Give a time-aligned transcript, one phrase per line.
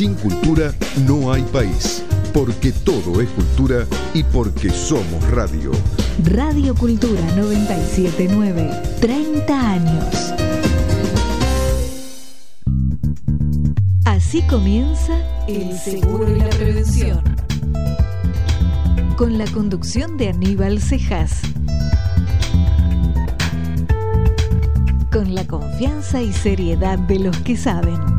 [0.00, 0.72] Sin cultura
[1.06, 2.02] no hay país,
[2.32, 3.84] porque todo es cultura
[4.14, 5.72] y porque somos radio.
[6.24, 10.32] Radio Cultura 979, 30 años.
[14.06, 17.22] Así comienza El Seguro y la Prevención.
[19.18, 21.42] Con la conducción de Aníbal Cejas.
[25.12, 28.09] Con la confianza y seriedad de los que saben.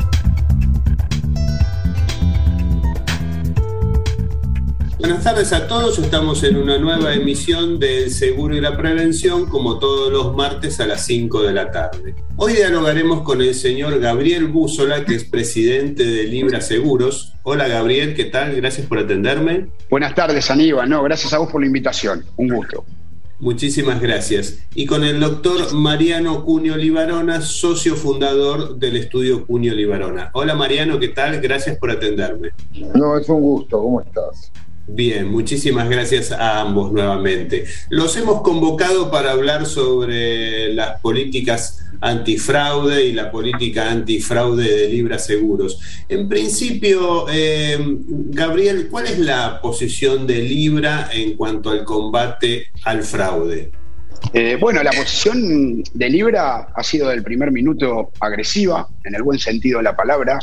[5.01, 9.79] Buenas tardes a todos, estamos en una nueva emisión del Seguro y la Prevención, como
[9.79, 12.13] todos los martes a las 5 de la tarde.
[12.35, 17.33] Hoy dialogaremos con el señor Gabriel Búzola, que es presidente de Libra Seguros.
[17.41, 18.55] Hola Gabriel, ¿qué tal?
[18.55, 19.69] Gracias por atenderme.
[19.89, 22.85] Buenas tardes Aníbal, no, gracias a vos por la invitación, un gusto.
[23.39, 24.59] Muchísimas gracias.
[24.75, 30.29] Y con el doctor Mariano Cunio Libarona, socio fundador del estudio Cunio Libarona.
[30.33, 31.41] Hola Mariano, ¿qué tal?
[31.41, 32.49] Gracias por atenderme.
[32.93, 34.51] No, es un gusto, ¿cómo estás?
[34.93, 37.63] Bien, muchísimas gracias a ambos nuevamente.
[37.89, 45.17] Los hemos convocado para hablar sobre las políticas antifraude y la política antifraude de Libra
[45.17, 45.79] Seguros.
[46.09, 53.03] En principio, eh, Gabriel, ¿cuál es la posición de Libra en cuanto al combate al
[53.03, 53.71] fraude?
[54.33, 59.39] Eh, bueno, la posición de Libra ha sido del primer minuto agresiva, en el buen
[59.39, 60.37] sentido de la palabra.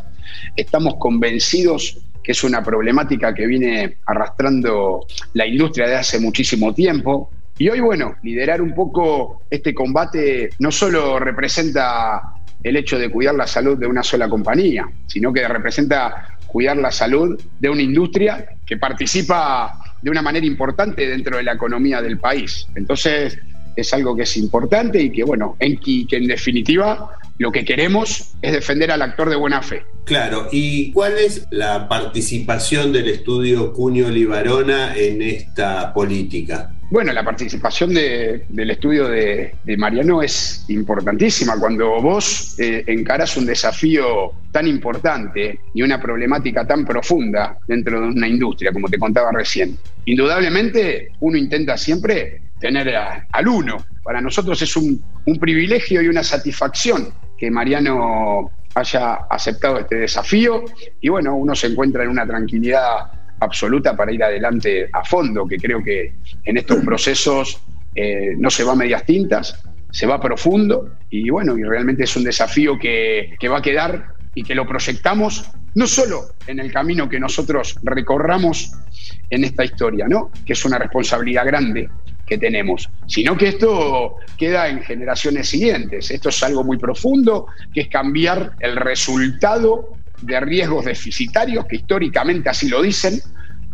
[0.57, 1.99] Estamos convencidos
[2.29, 7.31] que es una problemática que viene arrastrando la industria de hace muchísimo tiempo.
[7.57, 12.21] Y hoy, bueno, liderar un poco este combate no solo representa
[12.63, 16.91] el hecho de cuidar la salud de una sola compañía, sino que representa cuidar la
[16.93, 22.19] salud de una industria que participa de una manera importante dentro de la economía del
[22.19, 22.69] país.
[22.75, 23.39] Entonces,
[23.75, 28.35] es algo que es importante y que, bueno, en, que en definitiva lo que queremos
[28.43, 29.83] es defender al actor de buena fe.
[30.09, 36.73] Claro, ¿y cuál es la participación del estudio Cunio Libarona en esta política?
[36.91, 41.61] Bueno, la participación del estudio de, Mariano es importantísima.
[41.61, 48.07] Cuando vos eh, encaras un desafío tan importante y una problemática tan profunda dentro de
[48.07, 53.85] una industria, como te contaba recién, indudablemente uno intenta siempre tener al uno.
[54.03, 55.05] Para nosotros es un,
[55.39, 60.65] privilegio y una satisfacción que Mariano haya aceptado este desafío
[61.01, 65.57] y bueno, uno se encuentra en una tranquilidad absoluta para ir adelante a fondo, que
[65.57, 67.61] creo que en estos procesos
[67.95, 72.17] eh, no se va a medias tintas, se va profundo y bueno, y realmente es
[72.17, 76.73] un desafío que, que va a quedar y que lo proyectamos no solo en el
[76.73, 78.73] camino que nosotros recorramos
[79.31, 80.31] en esta historia, ¿no?
[80.45, 81.89] que es una responsabilidad grande,
[82.29, 86.11] que tenemos, sino que esto queda en generaciones siguientes.
[86.11, 89.91] Esto es algo muy profundo, que es cambiar el resultado
[90.23, 93.21] de riesgos deficitarios, que históricamente así lo dicen.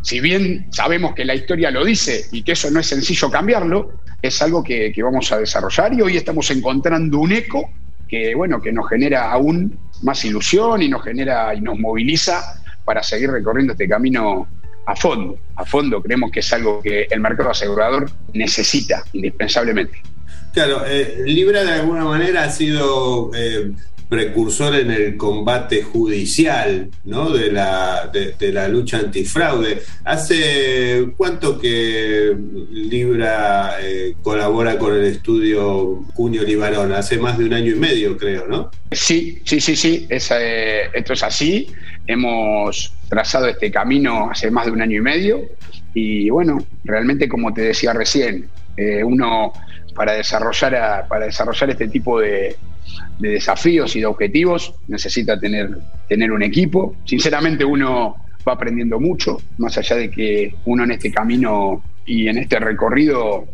[0.03, 3.93] Si bien sabemos que la historia lo dice y que eso no es sencillo cambiarlo,
[4.21, 7.71] es algo que, que vamos a desarrollar y hoy estamos encontrando un eco
[8.09, 13.03] que, bueno, que nos genera aún más ilusión y nos genera y nos moviliza para
[13.03, 14.47] seguir recorriendo este camino
[14.87, 15.39] a fondo.
[15.57, 20.01] A fondo creemos que es algo que el mercado asegurador necesita indispensablemente.
[20.53, 23.73] Claro, eh, Libra de alguna manera ha sido eh,
[24.09, 27.31] precursor en el combate judicial ¿no?
[27.31, 29.83] de, la, de, la lucha antifraude.
[30.05, 32.37] ¿Hace cuánto que
[32.71, 36.93] Libra eh, colabora con el estudio Cunio Libarón?
[36.93, 38.71] Hace más de un año y medio, creo, ¿no?
[38.93, 41.73] Sí, sí, sí, sí, esto es así.
[42.07, 45.43] Hemos trazado este camino hace más de un año y medio
[45.95, 49.53] y bueno, realmente como te decía recién, eh, uno
[49.95, 52.57] para desarrollar, para desarrollar este tipo de,
[53.21, 56.97] desafíos y de objetivos necesita tener, tener un equipo.
[57.05, 58.17] Sinceramente uno
[58.47, 63.45] va aprendiendo mucho, más allá de que uno en este camino y en este recorrido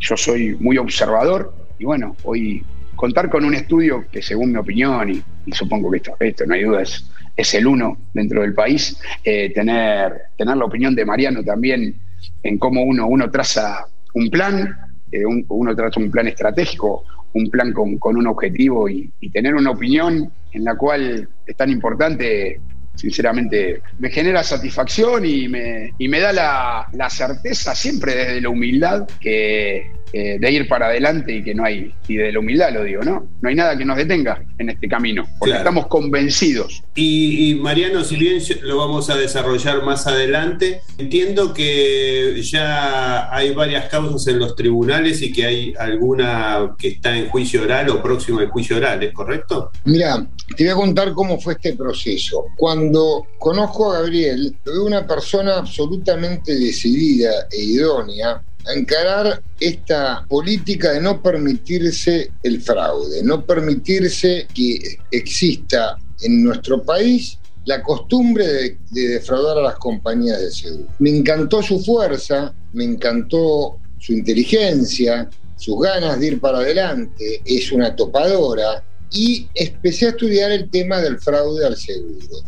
[0.00, 2.64] yo soy muy observador y bueno, hoy
[2.96, 6.64] contar con un estudio que según mi opinión, y, supongo que esto, esto no hay
[6.64, 11.44] duda, es, es el uno dentro del país, eh, tener, tener la opinión de Mariano
[11.44, 11.94] también
[12.42, 14.74] en cómo uno, uno traza un plan,
[15.12, 17.04] eh, uno traza un plan estratégico,
[17.34, 22.60] un plan con, un objetivo y, tener una opinión en la cual es tan importante
[22.94, 28.48] sinceramente me genera satisfacción y me, y me da la, la, certeza siempre desde la
[28.48, 32.72] humildad que, eh, de ir para adelante y que no hay, y de la humildad
[32.72, 33.26] lo digo, ¿no?
[33.40, 36.82] No hay nada que nos detenga en este camino, porque estamos convencidos.
[36.94, 43.88] Y, Mariano, si bien lo vamos a desarrollar más adelante, entiendo que ya hay varias
[43.88, 48.38] causas en los tribunales y que hay alguna que está en juicio oral o próximo
[48.38, 49.70] al juicio oral, ¿es correcto?
[49.84, 50.26] Mira,
[50.56, 52.46] te voy a contar cómo fue este proceso.
[52.56, 60.92] Cuando conozco a Gabriel, veo una persona absolutamente decidida e idónea a encarar esta política
[60.92, 68.78] de no permitirse el fraude, no permitirse que exista en nuestro país la costumbre de,
[68.90, 70.88] defraudar a las compañías de seguro.
[70.98, 77.72] Me encantó su fuerza, me encantó su inteligencia, sus ganas de ir para adelante, es
[77.72, 82.38] una topadora y empecé a estudiar el tema del fraude al seguro.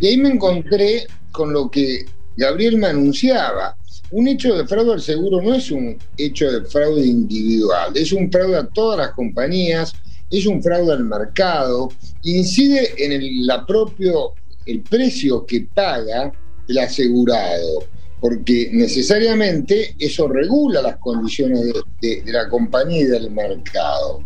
[0.00, 2.06] Y ahí me encontré con lo que
[2.36, 3.76] Gabriel me anunciaba,
[4.10, 8.30] un hecho de fraude al seguro no es un hecho de fraude individual, es un
[8.30, 9.92] fraude a todas las compañías,
[10.30, 11.90] es un fraude al mercado,
[12.22, 14.32] incide en el, la propio,
[14.66, 16.32] el precio que paga
[16.68, 17.84] el asegurado,
[18.20, 21.66] porque necesariamente eso regula las condiciones
[22.00, 24.24] de, de la compañía y del mercado.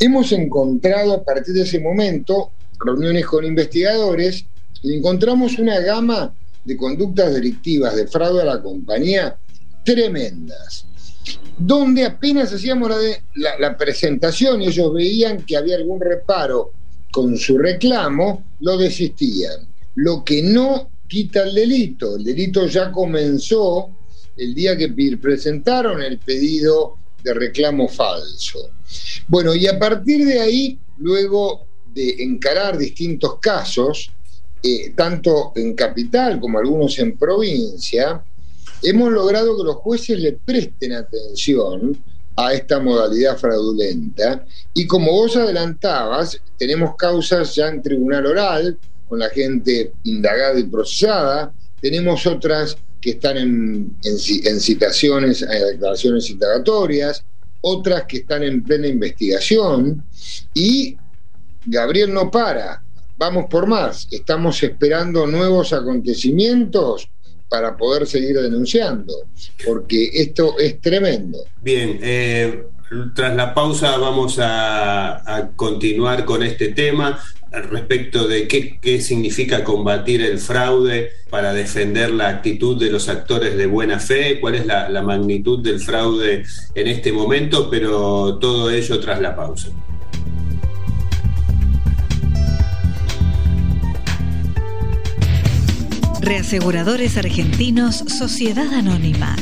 [0.00, 2.50] Hemos encontrado a partir de ese momento
[2.84, 4.44] reuniones con investigadores
[4.82, 9.36] y encontramos una gama de conductas delictivas de fraude a la compañía
[9.84, 10.86] tremendas,
[11.58, 12.90] donde apenas hacíamos
[13.34, 16.72] la, presentación y ellos veían que había algún reparo
[17.12, 19.68] con su reclamo, lo desistían.
[19.96, 23.90] Lo que no quita el delito, el delito ya comenzó
[24.36, 24.88] el día que
[25.20, 28.70] presentaron el pedido de reclamo falso.
[29.28, 34.10] Bueno, y a partir de ahí, luego de encarar distintos casos,
[34.66, 38.24] eh, tanto en capital como algunos en provincia,
[38.82, 42.02] hemos logrado que los jueces le presten atención
[42.34, 44.46] a esta modalidad fraudulenta.
[44.72, 50.64] Y como vos adelantabas, tenemos causas ya en tribunal oral con la gente indagada y
[50.64, 51.52] procesada,
[51.82, 57.22] tenemos otras que están en, en citaciones, en declaraciones indagatorias,
[57.60, 60.02] otras que están en plena investigación.
[60.54, 60.96] Y
[61.66, 62.83] Gabriel no para,
[63.16, 64.08] vamos por más.
[64.10, 67.08] Estamos esperando nuevos acontecimientos
[67.48, 69.14] para poder seguir denunciando,
[69.64, 71.38] porque esto es tremendo.
[71.62, 72.64] Bien, eh,
[73.14, 77.18] tras la pausa vamos a, continuar con este tema
[77.52, 83.66] respecto de qué, significa combatir el fraude para defender la actitud de los actores de
[83.66, 86.44] buena fe, cuál es la magnitud del fraude
[86.74, 89.68] en este momento, pero todo ello tras la pausa.
[96.24, 99.36] Reaseguradores Argentinos Sociedad Anónima.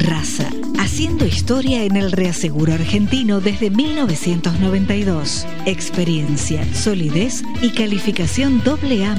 [0.00, 0.50] Raza.
[0.80, 5.46] Haciendo historia en el reaseguro argentino desde 1992.
[5.64, 9.14] Experiencia, solidez y calificación AA-.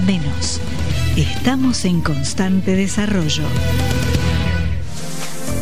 [1.16, 3.44] Estamos en constante desarrollo.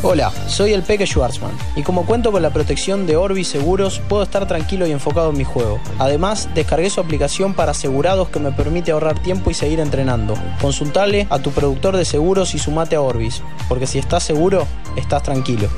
[0.06, 4.24] Hola, soy el Peque Schwarzman y como cuento con la protección de Orbi Seguros, puedo
[4.24, 5.80] estar tranquilo y enfocado en mi juego.
[5.98, 10.34] Además, descargué su aplicación para asegurados que me permite ahorrar tiempo y seguir entrenando.
[10.60, 14.68] Consultale a tu productor de seguros y sumate a Orbis, porque si estás seguro,
[14.98, 15.70] estás tranquilo.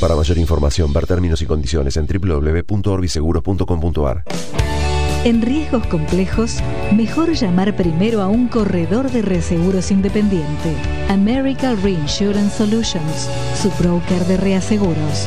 [0.00, 4.24] Para mayor información, ver términos y condiciones en www.orbiseguros.com.ar.
[5.24, 6.58] En riesgos complejos,
[6.94, 10.76] mejor llamar primero a un corredor de reaseguros independiente.
[11.08, 13.30] American Reinsurance Solutions,
[13.62, 15.26] su broker de reaseguros.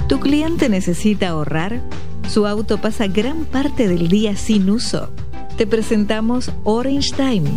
[0.07, 1.81] ¿Tu cliente necesita ahorrar?
[2.29, 5.11] ¿Su auto pasa gran parte del día sin uso?
[5.57, 7.49] Te presentamos Orange Time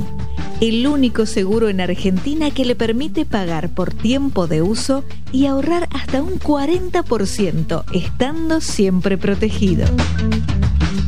[0.61, 5.89] el único seguro en Argentina que le permite pagar por tiempo de uso y ahorrar
[5.91, 9.87] hasta un 40%, estando siempre protegido.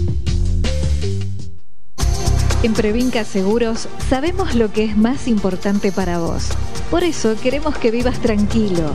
[2.63, 6.49] en Previnca Seguros sabemos lo que es más importante para vos.
[6.91, 8.93] Por eso queremos que vivas tranquilo,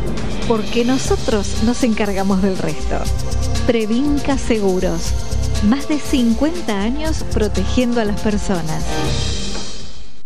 [0.47, 2.97] porque nosotros nos encargamos del resto.
[3.65, 5.13] Previnca Seguros.
[5.69, 8.83] Más de 50 años protegiendo a las personas.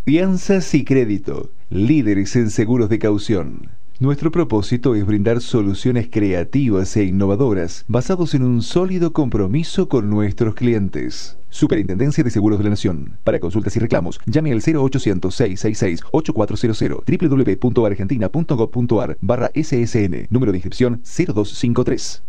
[0.04, 1.52] Fianzas y crédito.
[1.70, 3.77] Líderes en seguros de caución.
[4.00, 10.54] Nuestro propósito es brindar soluciones creativas e innovadoras basados en un sólido compromiso con nuestros
[10.54, 11.36] clientes.
[11.48, 13.18] Superintendencia de Seguros de la Nación.
[13.24, 22.22] Para consultas y reclamos, llame al 0800-666-8400 www.argentina.gov.ar barra SSN, número de inscripción 0253.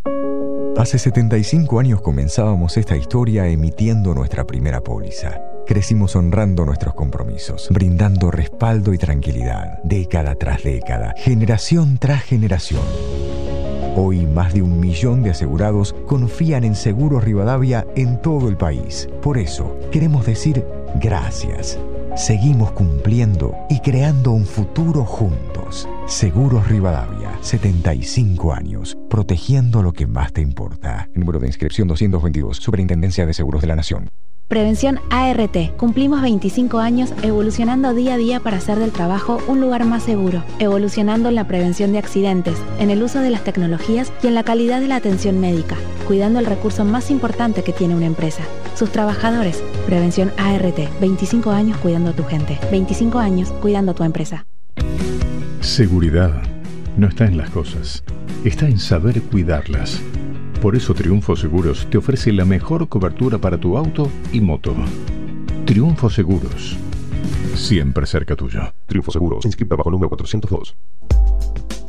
[0.76, 5.40] Hace 75 años comenzábamos esta historia emitiendo nuestra primera póliza.
[5.70, 12.82] Crecimos honrando nuestros compromisos, brindando respaldo y tranquilidad, década tras década, generación tras generación.
[13.96, 19.08] Hoy más de un millón de asegurados confían en Seguros Rivadavia en todo el país.
[19.22, 21.78] Por eso, queremos decir gracias.
[22.16, 25.88] Seguimos cumpliendo y creando un futuro juntos.
[26.08, 31.08] Seguros Rivadavia, 75 años, protegiendo lo que más te importa.
[31.14, 34.10] Número de inscripción 222, Superintendencia de Seguros de la Nación.
[34.50, 35.78] Prevención ART.
[35.78, 40.44] Cumplimos 25 años evolucionando día a día para hacer del trabajo un lugar más seguro,
[40.58, 44.44] evolucionando en la prevención de accidentes, en el uso de las tecnologías y en la
[44.44, 45.76] calidad de la atención médica,
[46.08, 48.42] cuidando el recurso más importante que tiene una empresa,
[48.74, 49.64] sus trabajadores.
[49.86, 50.80] Prevención ART.
[51.00, 54.48] 25 años cuidando a tu gente, 25 años cuidando a tu empresa.
[55.62, 56.42] Seguridad
[56.98, 58.04] no está en las cosas,
[58.44, 60.02] está en saber cuidarlas.
[60.62, 64.76] Por eso Triunfo Seguros te ofrece la mejor cobertura para tu auto y moto.
[65.66, 66.78] Triunfo Seguros.
[67.56, 68.74] Siempre cerca tuyo.
[68.86, 69.46] Triunfo Seguros.
[69.46, 70.76] Inscrita bajo número 402.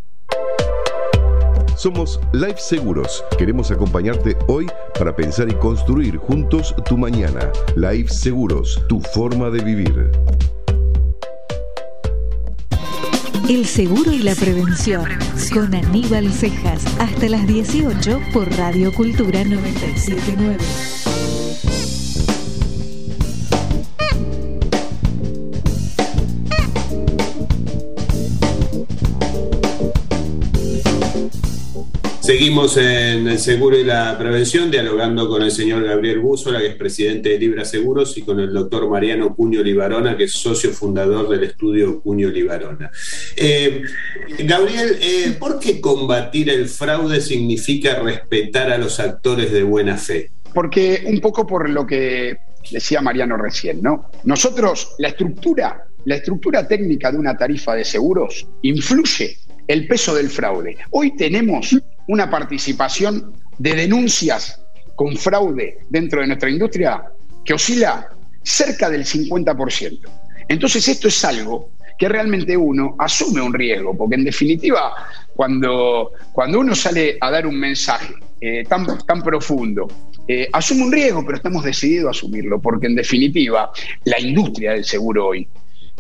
[1.77, 3.23] Somos Life Seguros.
[3.39, 4.67] Queremos acompañarte hoy
[4.99, 7.53] para pensar y construir juntos tu mañana.
[7.77, 10.11] Life Seguros, tu forma de vivir.
[13.49, 15.05] El seguro y la prevención
[15.55, 21.06] con Aníbal Cejas hasta las 18 por Radio Cultura 979.
[32.27, 36.75] Seguimos en el seguro y la prevención, dialogando con el señor Gabriel Búzola, que es
[36.75, 41.29] presidente de Libra Seguros, y con el doctor Mariano Cuño Libarona, que es socio fundador
[41.29, 42.91] del estudio Cuño Libarona.
[43.37, 43.81] Eh,
[44.41, 50.33] Gabriel, eh, ¿por qué combatir el fraude significa respetar a los actores de buena fe?
[50.53, 52.39] Porque un poco por lo que
[52.73, 54.11] decía Mariano recién, ¿no?
[54.25, 59.37] Nosotros, la estructura, la estructura técnica de una tarifa de seguros influye
[59.69, 60.77] el peso del fraude.
[60.91, 61.77] Hoy tenemos
[62.09, 64.61] una participación de denuncias
[64.95, 67.05] con fraude dentro de nuestra industria
[67.45, 68.09] que oscila
[68.43, 70.01] cerca del 50%.
[70.49, 74.93] Entonces esto es algo que realmente uno asume un riesgo, porque en definitiva,
[75.35, 79.89] cuando, cuando uno sale a dar un mensaje eh, tan, tan profundo,
[80.29, 83.71] eh, asume un riesgo, pero estamos decididos a asumirlo, porque en definitiva,
[84.05, 85.49] la industria del seguro hoy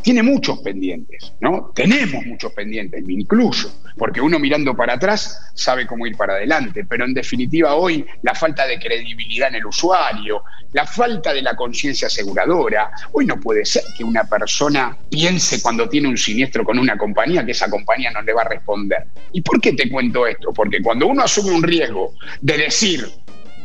[0.02, 1.72] tiene muchos pendientes, ¿no?
[1.74, 6.84] Tenemos muchos pendientes, me incluyo, porque uno mirando para atrás sabe cómo ir para adelante,
[6.88, 11.56] pero en definitiva hoy la falta de credibilidad en el usuario, la falta de la
[11.56, 16.78] conciencia aseguradora, hoy no puede ser que una persona piense cuando tiene un siniestro con
[16.78, 19.06] una compañía que esa compañía no le va a responder.
[19.32, 20.52] ¿Y por qué te cuento esto?
[20.52, 23.08] Porque cuando uno asume un riesgo de decir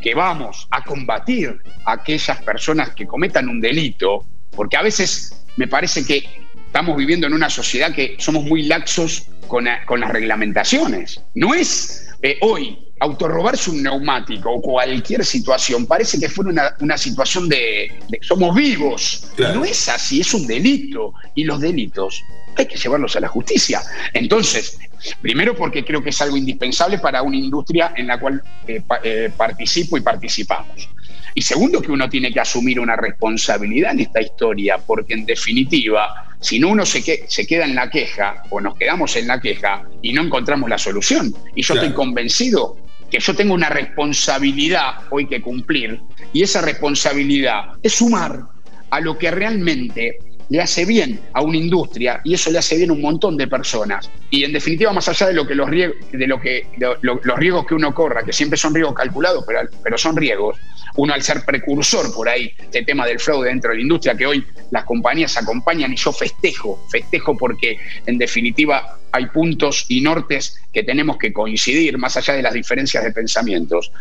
[0.02, 5.68] que vamos a combatir a aquellas personas que cometan un delito, porque a veces me
[5.68, 6.24] parece que
[6.66, 11.22] estamos viviendo en una sociedad que somos muy laxos con, las reglamentaciones.
[11.36, 17.50] No es eh, hoy autorrobarse un neumático o cualquier situación, parece que fuera una, situación
[17.50, 17.92] de,
[18.22, 19.28] somos vivos.
[19.38, 21.14] No es así, es un delito.
[21.36, 22.24] Y los delitos
[22.56, 23.82] hay que llevarlos a la justicia.
[24.14, 24.78] Entonces,
[25.22, 29.32] primero porque creo que es algo indispensable para una industria en la cual eh, eh,
[29.36, 30.88] participo y participamos.
[31.34, 36.36] Y segundo, que uno tiene que asumir una responsabilidad en esta historia, porque en definitiva,
[36.40, 39.84] si no uno se, se queda en la queja o nos quedamos en la queja
[40.02, 41.34] y no encontramos la solución.
[41.56, 42.78] Y yo estoy convencido
[43.10, 46.02] que yo tengo una responsabilidad hoy que cumplir,
[46.34, 48.42] y esa responsabilidad es sumar
[48.90, 50.18] a lo que realmente
[50.52, 53.48] le hace bien a una industria y eso le hace bien a un montón de
[53.48, 54.12] personas.
[54.30, 56.68] Y en definitiva, más allá de lo que los riesgos, de lo que,
[57.02, 60.58] los riesgos que uno corra, que siempre son riesgos calculados, pero, pero son riesgos,
[60.96, 64.26] uno al ser precursor por ahí este tema del fraude dentro de la industria, que
[64.26, 70.62] hoy las compañías acompañan y yo festejo, festejo porque en definitiva hay puntos y nortes
[70.74, 73.92] que tenemos que coincidir, más allá de las diferencias de pensamientos,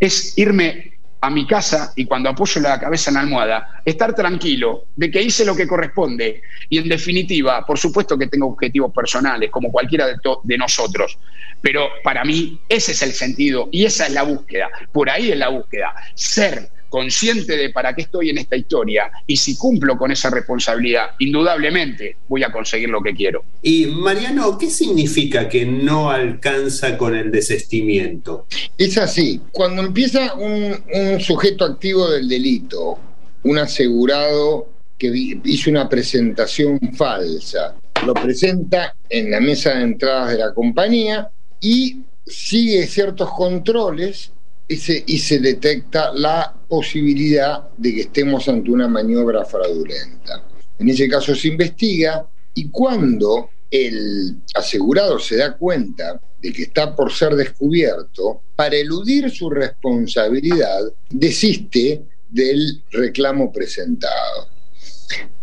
[0.00, 4.84] es irme a mi casa y cuando apoyo la cabeza en la almohada, estar tranquilo
[4.94, 6.42] de que hice lo que corresponde.
[6.68, 11.18] Y en definitiva, por supuesto que tengo objetivos personales como cualquiera de, de, nosotros,
[11.60, 15.38] pero para mí ese es el sentido y esa es la búsqueda, por ahí es
[15.38, 20.10] la búsqueda, ser consciente de para qué estoy en esta historia y si cumplo con
[20.10, 23.44] esa responsabilidad, indudablemente voy a conseguir lo que quiero.
[23.62, 28.46] Y Mariano, ¿qué significa que no alcanza con el desestimiento?
[28.76, 32.98] Es así, cuando empieza un, un sujeto activo del delito,
[33.44, 34.68] un asegurado
[34.98, 41.30] que hizo una presentación falsa, lo presenta en la mesa de entradas de la compañía
[41.60, 44.32] y sigue ciertos controles
[44.68, 44.76] y
[45.18, 50.44] se, detecta la posibilidad de que estemos ante una maniobra fraudulenta.
[50.78, 56.94] En ese caso se investiga y cuando el asegurado se da cuenta de que está
[56.94, 64.48] por ser descubierto, para eludir su responsabilidad, desiste del reclamo presentado.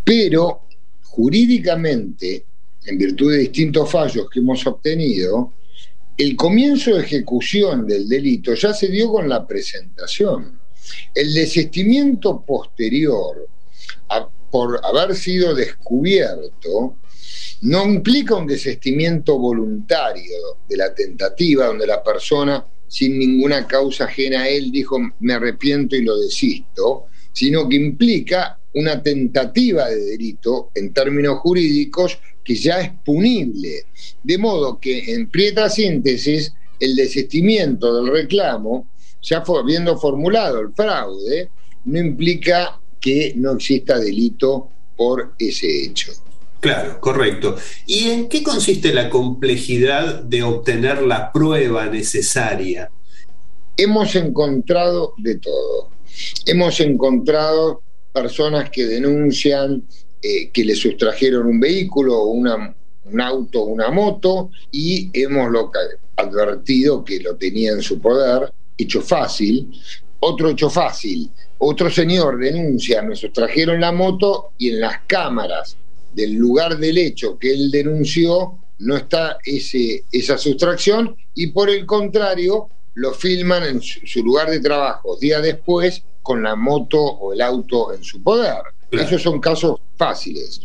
[0.03, 0.61] Pero
[1.03, 2.45] jurídicamente,
[2.85, 5.53] en virtud de distintos fallos que hemos obtenido,
[6.17, 10.59] el comienzo de ejecución del delito ya se dio con la presentación.
[11.13, 13.47] El desistimiento posterior,
[14.49, 16.97] por haber sido descubierto,
[17.61, 24.43] no implica un desistimiento voluntario de la tentativa, donde la persona, sin ninguna causa ajena
[24.43, 30.69] a él, dijo me arrepiento y lo desisto, sino que implica una tentativa de delito
[30.75, 33.85] en términos jurídicos que ya es punible.
[34.23, 38.87] De modo que en prieta síntesis, el desistimiento del reclamo,
[39.21, 41.49] ya habiendo formulado el fraude,
[41.85, 46.13] no implica que no exista delito por ese hecho.
[46.59, 47.55] Claro, correcto.
[47.85, 52.89] ¿Y en qué consiste la complejidad de obtener la prueba necesaria?
[53.77, 55.89] Hemos encontrado de todo.
[56.45, 57.81] Hemos encontrado
[58.13, 59.83] personas que denuncian
[60.27, 65.69] eh, que le sustrajeron un vehículo, una, un auto, una moto, y hemos
[66.15, 69.69] advertido que lo tenía en su poder, hecho fácil.
[70.21, 75.77] Otro hecho fácil, otro señor denuncia, me sustrajeron la moto y en las cámaras
[76.11, 81.85] del lugar del hecho que él denunció no está ese, esa sustracción y por el
[81.85, 87.41] contrario lo filman en su, lugar de trabajo día después con la moto o el
[87.41, 88.63] auto en su poder.
[88.99, 90.61] Esos son casos fáciles.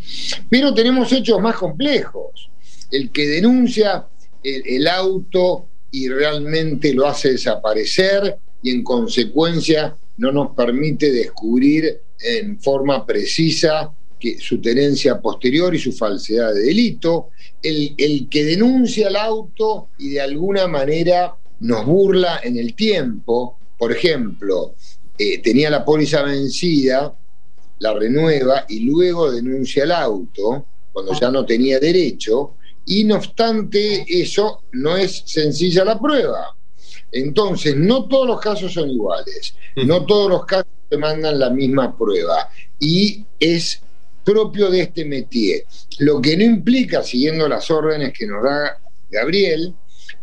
[0.48, 2.50] Pero tenemos hechos más complejos.
[2.90, 4.06] El que denuncia
[4.42, 12.60] el, auto y realmente lo hace desaparecer y en consecuencia no nos permite descubrir en
[12.60, 13.92] forma precisa
[14.38, 17.30] su tenencia posterior y su falsedad de delito,
[17.62, 23.58] el, el, que denuncia el auto y de alguna manera nos burla en el tiempo,
[23.78, 24.74] por ejemplo,
[25.18, 27.14] eh, tenía la póliza vencida
[27.80, 32.54] la renueva y luego denuncia el auto cuando ya no tenía derecho
[32.86, 36.56] y no obstante eso no es sencilla la prueba.
[37.12, 42.48] Entonces, no todos los casos son iguales, no todos los casos demandan la misma prueba
[42.78, 43.80] y es
[44.24, 45.64] propio de este métier.
[45.98, 48.78] Lo que no implica, siguiendo las órdenes que nos da
[49.10, 49.74] Gabriel,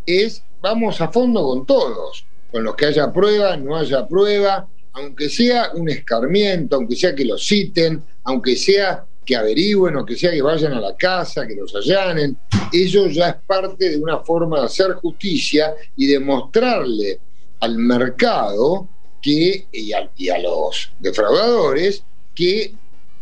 [0.05, 5.29] es vamos a fondo con todos, con los que haya prueba, no haya prueba, aunque
[5.29, 10.31] sea un escarmiento, aunque sea que los citen, aunque sea que averigüen o que sea
[10.31, 12.37] que vayan a la casa, que los allanen,
[12.71, 17.19] eso ya es parte de una forma de hacer justicia y de mostrarle
[17.59, 18.87] al mercado
[19.21, 22.73] que, y, a, y a los defraudadores que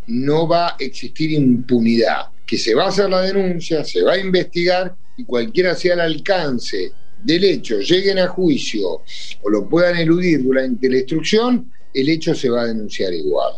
[0.07, 4.19] no va a existir impunidad, que se va a hacer la denuncia, se va a
[4.19, 6.91] investigar y cualquiera sea el alcance
[7.25, 9.01] del hecho, lleguen a juicio
[9.41, 13.53] o lo puedan eludir durante la instrucción, el hecho se va a denunciar igual.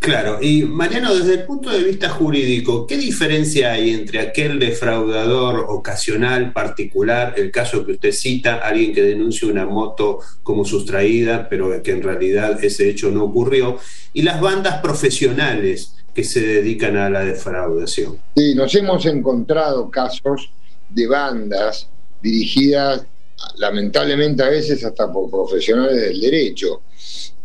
[0.00, 5.66] Claro, y Mariano, desde el punto de vista jurídico, ¿qué diferencia hay entre aquel defraudador
[5.68, 11.80] ocasional particular, el caso que usted cita, alguien que denuncia una moto como sustraída, pero
[11.82, 13.78] que en realidad ese hecho no ocurrió,
[14.12, 18.18] y las bandas profesionales que se dedican a la defraudación?
[18.34, 20.50] Sí, nos hemos encontrado casos
[20.88, 21.88] de bandas
[22.22, 23.06] dirigidas
[23.56, 26.82] lamentablemente a veces hasta por profesionales del derecho,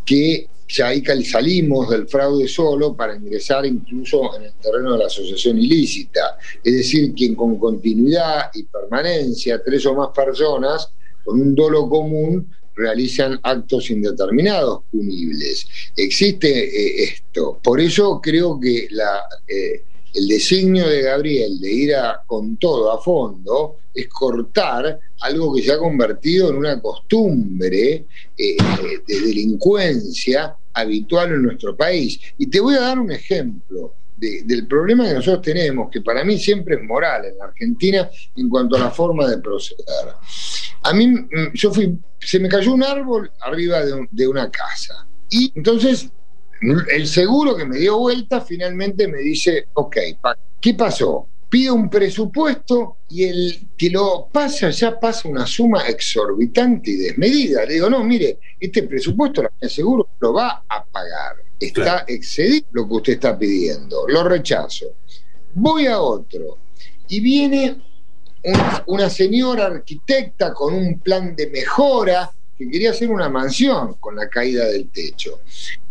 [0.04, 5.06] que ya ahí salimos del fraude solo para ingresar incluso en el terreno de la
[5.06, 6.38] asociación ilícita.
[6.62, 10.90] Es decir, quien con continuidad y permanencia, tres o más personas,
[11.24, 15.66] con un dolo común, realizan actos indeterminados punibles.
[15.96, 17.58] Existe eh, esto.
[17.62, 19.82] Por eso creo que la, eh,
[20.14, 21.94] el designio de Gabriel de ir
[22.26, 28.56] con todo a fondo es cortar algo que se ha convertido en una costumbre eh,
[29.06, 32.20] de delincuencia habitual en nuestro país.
[32.38, 33.94] Y te voy a dar un ejemplo.
[34.16, 38.48] del problema que nosotros tenemos, que para mí siempre es moral en la Argentina en
[38.48, 40.08] cuanto a la forma de proceder.
[40.82, 45.06] A mí, mm, yo fui, se me cayó un árbol arriba de, de una casa.
[45.30, 46.10] Y entonces
[46.90, 49.96] el seguro que me dio vuelta finalmente me dice, ok,
[50.60, 51.28] ¿qué pasó?
[51.48, 57.64] Pido un presupuesto y el que lo pasa ya pasa una suma exorbitante y desmedida.
[57.64, 61.36] Le digo, no, mire, este presupuesto el seguro lo va a pagar.
[61.58, 64.06] Está excedido lo que usted está pidiendo.
[64.08, 64.96] Lo rechazo.
[65.54, 66.58] Voy a otro.
[67.08, 67.82] Y viene
[68.86, 74.28] una señora arquitecta con un plan de mejora que quería hacer una mansión con la
[74.28, 75.40] caída del techo.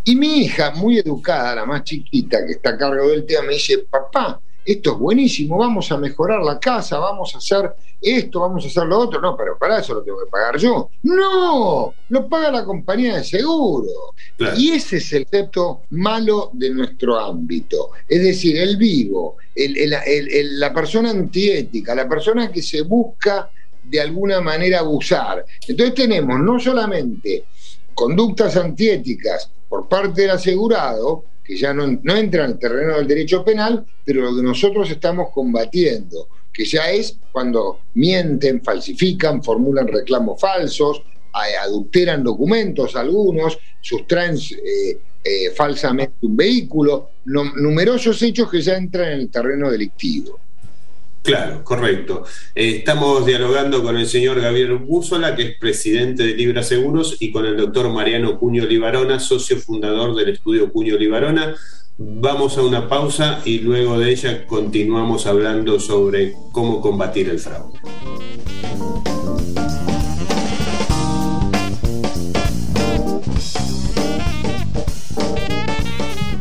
[0.04, 3.54] Y mi hija, muy educada, la más chiquita que está a cargo del tema, me
[3.54, 8.65] dice, papá, esto es buenísimo, vamos a mejorar la casa, vamos a hacer esto, vamos
[8.65, 9.21] a hacer lo otro.
[9.21, 10.89] No, pero para eso lo tengo que pagar yo.
[11.03, 14.13] No, lo paga la compañía de seguro.
[14.58, 17.91] Y ese es el concepto malo de nuestro ámbito.
[18.10, 23.49] Es decir, el vivo, la persona antiética, la persona que se busca
[23.82, 25.45] de alguna manera abusar.
[25.65, 27.45] Entonces tenemos no solamente
[27.93, 33.08] conductas antiéticas por parte del asegurado, que ya no, no entra en el terreno del
[33.08, 39.88] derecho penal, pero lo que nosotros estamos combatiendo, que ya es cuando mienten, falsifican, formulan
[39.88, 41.02] reclamos falsos,
[41.62, 49.20] adulteran documentos algunos, sustraen eh, eh, falsamente un vehículo, numerosos hechos que ya entran en
[49.20, 50.40] el terreno delictivo.
[51.28, 52.24] Claro, correcto.
[52.56, 57.34] Eh, estamos dialogando con el señor Gabriel Búzola, que es presidente de Libra Seguros, y
[57.34, 61.54] con el doctor Mariano Cuño Libarona, socio fundador del estudio Cuño Libarona.
[61.98, 67.78] Vamos a una pausa y luego de ella continuamos hablando sobre cómo combatir el fraude.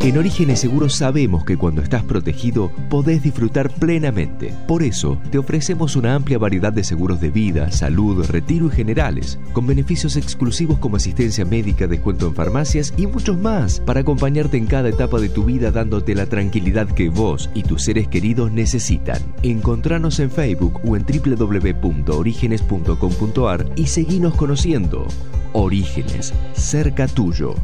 [0.07, 4.55] En Orígenes Seguros sabemos que cuando estás protegido podés disfrutar plenamente.
[4.69, 9.41] Por eso te ofrecemos una amplia variedad de seguros de vida, salud, retiro y generales,
[9.53, 14.67] con beneficios exclusivos como asistencia médica, descuento en farmacias y muchos más, para acompañarte en
[14.67, 19.21] cada etapa de tu vida dándote la tranquilidad que vos y tus seres queridos necesitan.
[19.43, 25.09] Encontranos en Facebook o en www.orígenes.com.ar y seguinos conociendo.
[25.53, 27.57] Orígenes, cerca tuyo.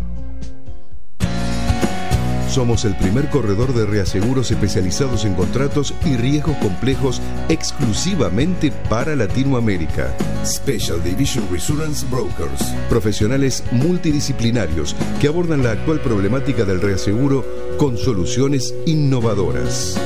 [2.52, 10.14] Somos el primer corredor de reaseguros especializados en contratos y riesgos complejos exclusivamente para Latinoamérica.
[10.44, 12.62] Special Division Resurance Brokers.
[12.90, 17.42] Profesionales multidisciplinarios que abordan la actual problemática del reaseguro
[17.78, 19.98] con soluciones innovadoras.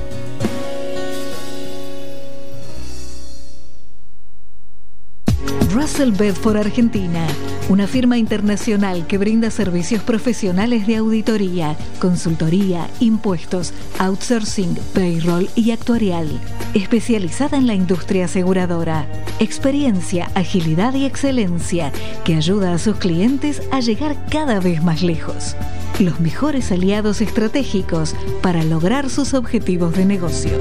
[5.95, 7.25] Russell Bedford Argentina,
[7.69, 16.29] una firma internacional que brinda servicios profesionales de auditoría, consultoría, impuestos, outsourcing, payroll y actuarial,
[16.75, 19.07] especializada en la industria aseguradora.
[19.39, 21.93] Experiencia, agilidad y excelencia
[22.25, 25.55] que ayuda a sus clientes a llegar cada vez más lejos.
[26.01, 30.59] Los mejores aliados estratégicos para lograr sus objetivos de negocio.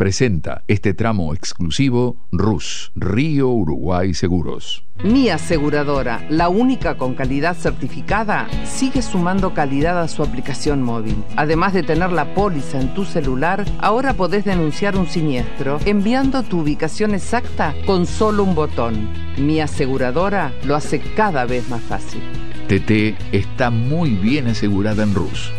[0.00, 4.82] Presenta este tramo exclusivo RUS, Río Uruguay Seguros.
[5.04, 11.22] Mi aseguradora, la única con calidad certificada, sigue sumando calidad a su aplicación móvil.
[11.36, 16.60] Además de tener la póliza en tu celular, ahora podés denunciar un siniestro enviando tu
[16.60, 19.10] ubicación exacta con solo un botón.
[19.36, 22.22] Mi aseguradora lo hace cada vez más fácil.
[22.68, 25.52] TT está muy bien asegurada en RUS.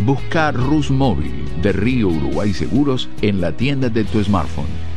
[0.00, 4.87] Busca RUS Móvil de Río Uruguay Seguros en la tienda de tu smartphone.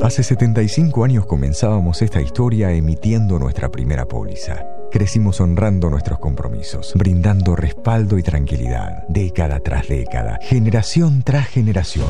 [0.00, 4.64] Hace 75 años comenzábamos esta historia emitiendo nuestra primera póliza.
[4.92, 12.06] Crecimos honrando nuestros compromisos, brindando respaldo y tranquilidad, década tras década, generación tras generación.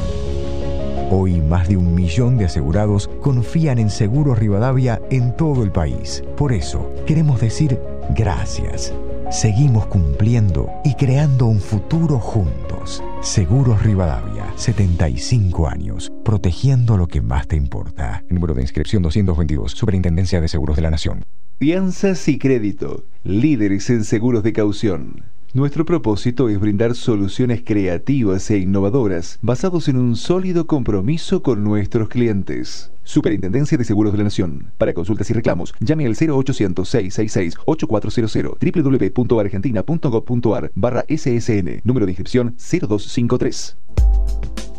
[1.11, 6.23] Hoy más de un millón de asegurados confían en Seguros Rivadavia en todo el país.
[6.37, 7.81] Por eso, queremos decir
[8.15, 8.93] gracias.
[9.31, 13.05] Seguimos cumpliendo y creando un futuro juntos.
[13.21, 18.25] Seguros Rivadavia, 75 años, protegiendo lo que más te importa.
[18.31, 21.25] Número de inscripción 222, Superintendencia de Seguros de la Nación.
[21.59, 25.25] Fianzas y crédito, líderes en seguros de caución.
[25.55, 32.11] Nuestro propósito es brindar soluciones creativas e innovadoras basados en un sólido compromiso con nuestros
[32.11, 32.91] clientes.
[33.03, 34.67] Superintendencia de Seguros de la Nación.
[34.77, 43.79] Para consultas y reclamos, llame al 0800-666-8400 www.argentina.gov.ar barra SSN, número de inscripción 0253.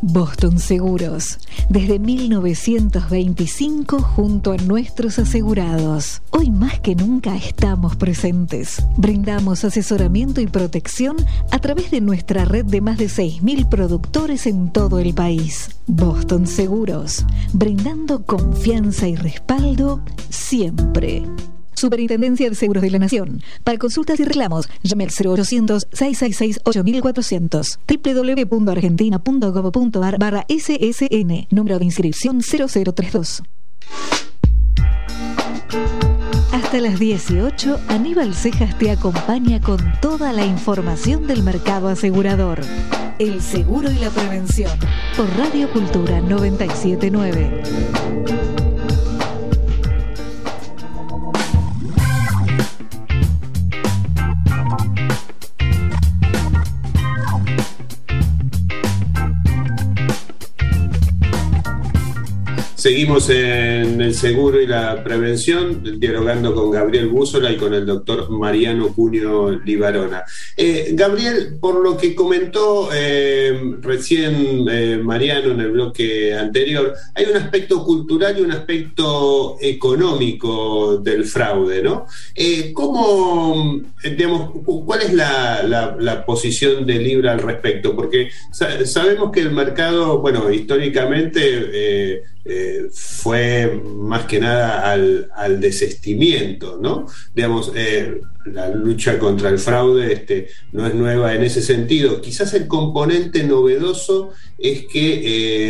[0.02, 6.22] Boston Seguros, desde 1925 junto a nuestros asegurados.
[6.32, 8.86] Hoy más que nunca estamos presentes.
[8.98, 11.18] Brindamos asesoramiento y protección
[11.52, 15.70] a través de nuestra red de más de 6.000 productores en todo el país.
[15.88, 21.24] Boston Seguros, brindando confianza y respaldo siempre.
[21.80, 23.42] Superintendencia de Seguros de la Nación.
[23.64, 27.80] Para consultas y reclamos, llame al 0800-666-8400.
[27.88, 31.48] www.argentina.gov.ar barra SSN.
[31.50, 33.44] Número de inscripción 0032.
[36.52, 42.62] Hasta las 18, Aníbal Cejas te acompaña con toda la información del mercado asegurador.
[43.18, 44.70] El seguro y la prevención.
[45.18, 48.69] Por Radio Cultura 979.
[62.80, 68.30] Seguimos en el seguro y la prevención, dialogando con Gabriel Búzola y con el doctor
[68.30, 70.24] Mariano Cunio Libarona.
[70.56, 77.26] Eh, Gabriel, por lo que comentó eh, recién eh, Mariano en el bloque anterior, hay
[77.26, 82.06] un aspecto cultural y un aspecto económico del fraude, ¿no?
[82.74, 84.52] ¿Cómo, digamos,
[84.86, 87.94] cuál es la, posición de Libra al respecto?
[87.94, 97.06] Porque sabemos que el mercado, bueno, históricamente eh, fue más que nada al, desestimiento, ¿no?
[97.36, 102.20] Digamos, eh, la lucha contra el fraude este, no es nueva en ese sentido.
[102.22, 105.22] Quizás el componente novedoso es que,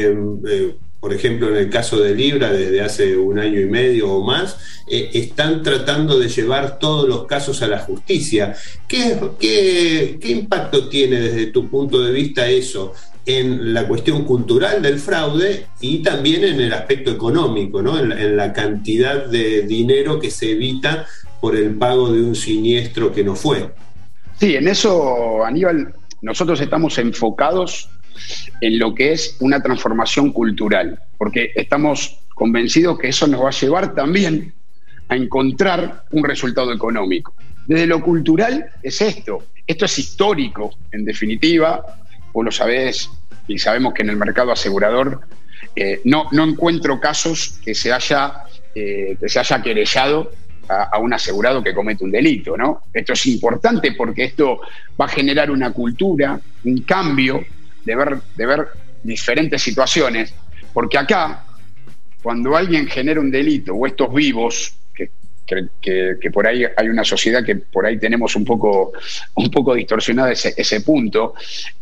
[0.05, 4.23] eh, por ejemplo, en el caso de Libra, desde hace un año y medio o
[4.23, 4.55] más,
[4.87, 8.55] están tratando de llevar todos los casos a la justicia.
[8.87, 12.93] ¿Qué, qué, qué impacto tiene desde tu punto de vista eso?
[13.37, 17.99] En la cuestión cultural del fraude y también en el aspecto económico, ¿no?
[17.99, 21.05] en, la cantidad de dinero que se evita
[21.39, 23.69] por el pago de un siniestro que no fue.
[24.39, 27.89] Sí, en eso, Aníbal, nosotros estamos enfocados
[28.61, 33.51] en lo que es una transformación cultural, porque estamos convencidos que eso nos va a
[33.51, 34.53] llevar también
[35.07, 37.35] a encontrar un resultado económico.
[37.67, 41.85] Desde lo cultural es esto, esto es histórico, en definitiva,
[42.33, 43.09] vos lo sabés
[43.49, 45.21] y sabemos que en el mercado asegurador
[45.75, 50.31] eh, no, no encuentro casos que se haya, eh, que se haya querellado
[50.69, 52.83] a, un asegurado que comete un delito, ¿no?
[52.93, 54.61] Esto es importante porque esto
[54.99, 57.43] va a generar una cultura, un cambio
[57.83, 58.67] de ver, de ver
[59.01, 60.31] diferentes situaciones,
[60.71, 61.43] porque acá,
[62.21, 64.75] cuando alguien genera un delito o estos vivos
[65.81, 68.93] que, por ahí hay una sociedad que por ahí tenemos un poco,
[69.35, 71.33] un poco distorsionada ese, ese punto,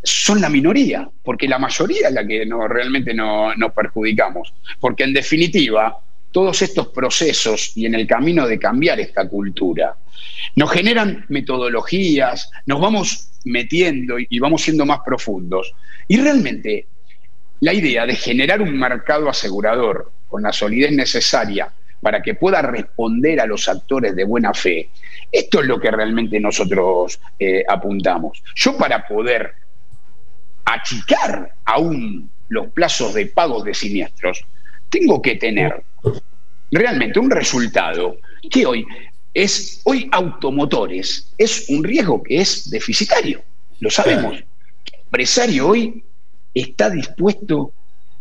[0.04, 4.54] son la minoría, porque la mayoría es la que no, realmente no, nos perjudicamos.
[4.80, 6.00] Porque en definitiva,
[6.32, 9.96] todos estos procesos y en el camino de cambiar esta cultura,
[10.56, 15.74] nos generan metodologías, nos vamos metiendo y vamos siendo más profundos.
[16.08, 16.88] Y realmente
[17.60, 23.40] la idea de generar un mercado asegurador con la solidez necesaria para que pueda responder
[23.40, 24.90] a los actores de buena fe.
[25.32, 28.42] Esto es lo que realmente nosotros eh, apuntamos.
[28.56, 29.54] Yo para poder
[30.66, 34.46] achicar aún los plazos de pagos de siniestros,
[34.90, 35.84] tengo que tener
[36.72, 38.18] realmente un resultado
[38.50, 38.86] que hoy
[39.34, 43.42] es, hoy automotores es un riesgo que es deficitario,
[43.80, 44.36] lo sabemos.
[44.38, 46.04] El empresario hoy
[46.54, 47.72] está dispuesto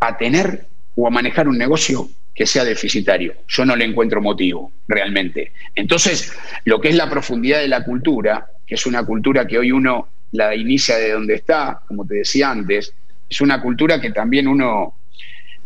[0.01, 3.35] a tener o a manejar un negocio que sea deficitario.
[3.49, 5.53] Yo no le encuentro motivo, realmente.
[5.75, 9.73] Entonces, lo que es la profundidad de la cultura, que es una cultura que hoy
[9.73, 12.93] uno la inicia de donde está, como te decía antes,
[13.29, 14.97] es una cultura que también uno,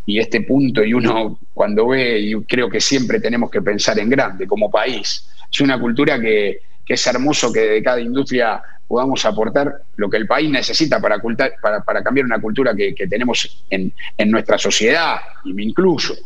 [0.07, 4.09] y este punto, y uno cuando ve, y creo que siempre tenemos que pensar en
[4.09, 9.25] grande como país, es una cultura que, que es hermoso que de cada industria podamos
[9.25, 11.21] aportar lo que el país necesita para,
[12.03, 13.93] cambiar una cultura que, tenemos en,
[14.27, 16.17] nuestra sociedad, y me incluyo.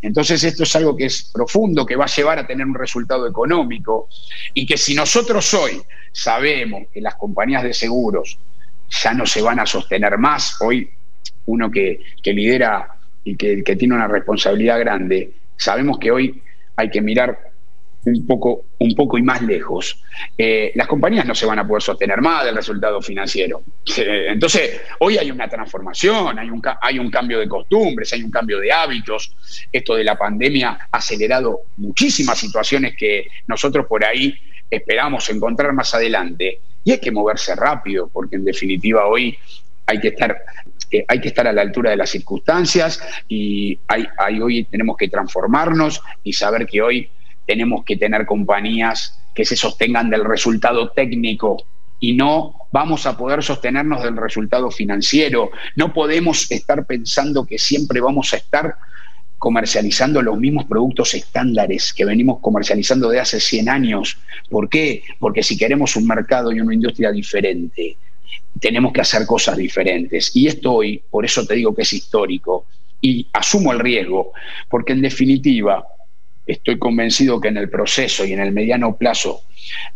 [0.00, 3.26] Entonces esto es algo que es profundo, que va a llevar a tener un resultado
[3.26, 4.08] económico,
[4.54, 5.82] y que si nosotros hoy
[6.12, 8.38] sabemos que las compañías de seguros
[8.88, 10.88] ya no se van a sostener más, hoy
[11.46, 12.86] uno que, lidera
[13.24, 16.40] y que, que tiene una responsabilidad grande, sabemos que hoy
[16.76, 17.51] hay que mirar
[18.04, 20.02] un poco, un poco y más lejos,
[20.36, 23.62] eh, las compañías no se van a poder sostener más del resultado financiero.
[23.96, 28.58] Entonces, hoy hay una transformación, hay un, hay un cambio de costumbres, hay un cambio
[28.58, 29.34] de hábitos.
[29.70, 34.34] Esto de la pandemia ha acelerado muchísimas situaciones que nosotros por ahí
[34.70, 36.60] esperamos encontrar más adelante.
[36.84, 39.38] Y hay que moverse rápido, porque en definitiva hoy
[39.86, 40.36] hay que estar
[40.92, 45.08] eh, hay que estar a la altura de las circunstancias y hay, hoy tenemos que
[45.08, 47.10] transformarnos y saber que hoy
[47.46, 51.64] tenemos que tener compañías que se sostengan del resultado técnico
[52.00, 55.50] y no vamos a poder sostenernos del resultado financiero.
[55.76, 58.74] No podemos estar pensando que siempre vamos a estar
[59.38, 64.18] comercializando los mismos productos estándares que venimos comercializando de hace 100 años.
[64.50, 65.02] ¿Por qué?
[65.18, 67.96] Porque si queremos un mercado y una industria diferente,
[68.60, 70.34] tenemos que hacer cosas diferentes.
[70.34, 72.66] Y esto hoy, por eso te digo que es histórico,
[73.00, 74.32] y asumo el riesgo,
[74.68, 75.84] porque en definitiva
[76.46, 79.42] estoy convencido que en el proceso y en el mediano plazo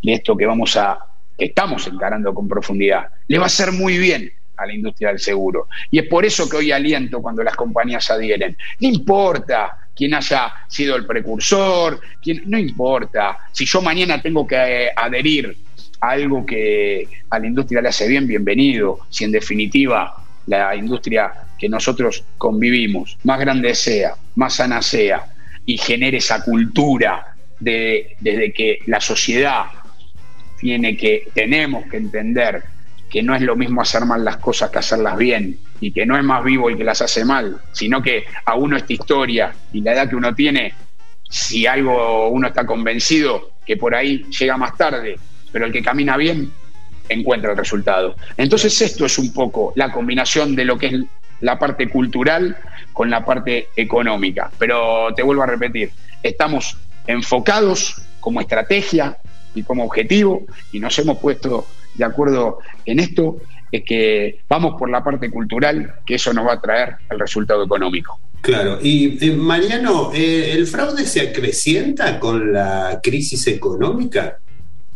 [0.03, 0.99] de esto que vamos a,
[1.37, 5.19] que estamos encarando con profundidad, le va a ser muy bien a la industria del
[5.19, 5.69] seguro.
[5.91, 8.57] Y es por eso que hoy aliento cuando las compañías adhieren.
[8.81, 13.39] No importa quién haya sido el precursor, quién, no importa.
[13.53, 15.57] Si yo mañana tengo que eh, adherir
[16.01, 19.01] a algo que a la industria le hace bien, bienvenido.
[19.11, 20.15] Si en definitiva
[20.47, 25.27] la industria que nosotros convivimos, más grande sea, más sana sea,
[25.67, 29.65] y genere esa cultura de, desde que la sociedad
[30.59, 32.63] tiene que, tenemos que entender
[33.11, 36.17] que no es lo mismo hacer mal las cosas que hacerlas bien y que no
[36.17, 39.81] es más vivo el que las hace mal, sino que a uno esta historia y
[39.81, 40.73] la edad que uno tiene,
[41.29, 45.19] si algo uno está convencido que por ahí llega más tarde,
[45.53, 46.51] pero el que camina bien
[47.09, 48.17] encuentra el resultado.
[48.37, 50.95] Entonces esto es un poco la combinación de lo que es
[51.41, 52.57] la parte cultural
[52.93, 54.51] con la parte económica.
[54.59, 55.91] Pero te vuelvo a repetir,
[56.23, 59.19] estamos enfocados como estrategia
[59.55, 63.39] y como objetivo y nos hemos puesto de acuerdo en esto,
[63.73, 67.65] es que vamos por la parte cultural, que eso nos va a traer el resultado
[67.65, 68.21] económico.
[68.41, 74.39] Claro, y eh, Mariano, eh, ¿el fraude se acrecienta con la crisis económica?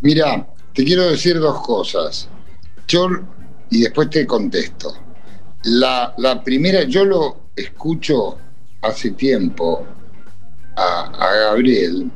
[0.02, 2.28] Mira, te quiero decir dos cosas.
[2.86, 3.08] Yo,
[3.70, 4.94] y después te contesto.
[5.64, 8.38] La, primera, yo lo escucho
[8.80, 9.86] hace tiempo
[10.74, 12.10] a, a Gabriel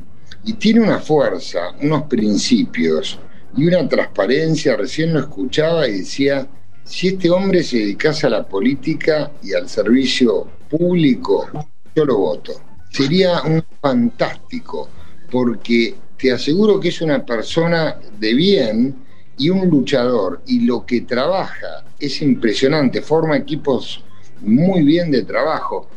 [0.44, 3.18] y tiene una fuerza, unos principios
[3.56, 4.76] y una transparencia.
[4.76, 6.46] Recién lo escuchaba y decía,
[6.84, 11.48] si este hombre se dedicase a la política y al servicio público,
[11.94, 12.52] yo lo voto.
[12.90, 14.88] Sería un fantástico,
[15.30, 19.03] porque te aseguro que es una persona de bien
[19.38, 24.04] y un luchador, y lo que trabaja es impresionante, forma equipos
[24.40, 25.88] muy bien de trabajo.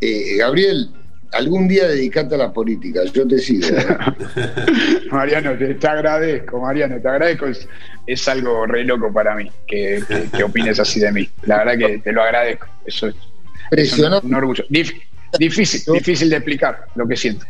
[0.00, 0.90] Eh, Gabriel,
[1.32, 3.66] algún día dedicate a la política, yo te sigo.
[3.68, 3.86] ¿eh?
[5.10, 7.46] Mariano, te, agradezco, Mariano, te agradezco.
[8.06, 10.02] Es, algo re loco para mí que,
[10.44, 11.28] opines así de mí.
[11.44, 12.66] La verdad que te lo agradezco.
[12.84, 13.08] Eso
[13.70, 14.64] es, un, orgullo.
[14.68, 17.46] difícil, difícil de explicar lo que siento.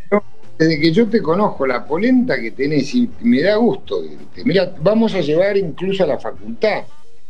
[0.59, 4.03] Desde que yo te conozco, la polenta que tenés, y me da gusto.
[4.45, 6.85] Mira, vamos a llevar incluso a la facultad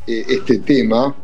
[0.06, 1.14] eh, este tema,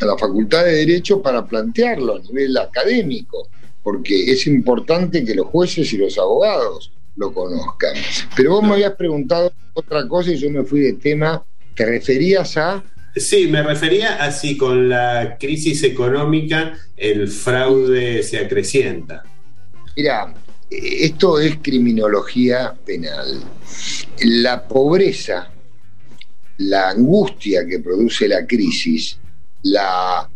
[0.00, 3.48] a la facultad de Derecho, para plantearlo a nivel académico
[3.82, 7.94] porque es importante que los jueces y los abogados lo conozcan.
[8.36, 11.42] Pero vos me habías preguntado otra cosa y yo me fui de tema.
[11.74, 12.82] ¿Te referías a...?
[13.16, 19.24] Sí, me refería a si con la crisis económica el fraude se acrecienta.
[19.96, 20.32] Mira,
[20.70, 23.42] esto es criminología penal.
[24.24, 25.50] La pobreza,
[26.58, 29.18] la angustia que produce la crisis,
[29.64, 30.28] la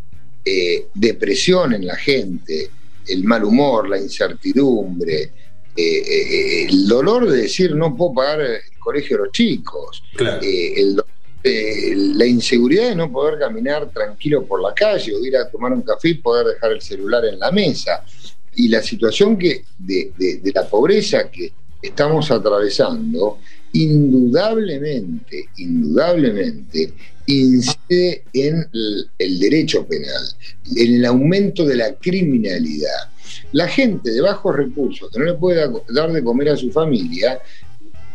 [0.45, 2.70] eh, depresión en la gente,
[3.07, 5.32] el mal humor, la incertidumbre, eh,
[5.76, 10.03] eh, el dolor de decir no puedo pagar el colegio de los chicos,
[11.45, 15.82] la inseguridad de no poder caminar tranquilo por la calle o ir a tomar un
[15.82, 18.05] café y poder dejar el celular en la mesa.
[18.57, 21.53] Y la situación que, de, de la pobreza que
[21.83, 23.39] estamos atravesando,
[23.73, 26.93] indudablemente, indudablemente,
[27.27, 28.67] incide en
[29.19, 30.25] el, derecho penal,
[30.77, 33.11] en el aumento de la criminalidad.
[33.53, 37.41] La gente de bajos recursos que no le puede dar de comer a su familia,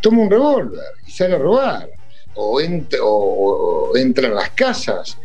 [0.02, 1.90] toma un revólver y sale a robar,
[2.36, 3.00] o, entra,
[4.28, 5.18] en las casas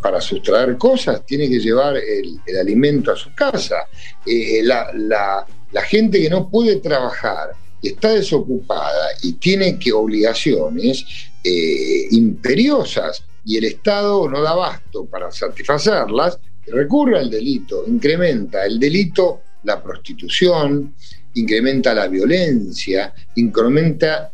[0.00, 3.88] para, sustraer cosas, tiene que llevar el, alimento a su casa.
[4.26, 5.46] Eh, la,
[5.86, 7.52] gente que no puede trabajar,
[7.82, 11.04] está desocupada y tiene que obligaciones,
[11.42, 18.78] eh, imperiosas y el Estado no da abasto para satisfacerlas, recurre al delito, incrementa el
[18.78, 20.94] delito la prostitución,
[21.34, 24.30] incrementa la violencia, incrementa